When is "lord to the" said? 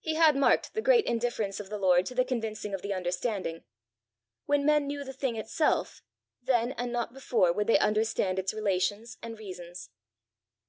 1.78-2.24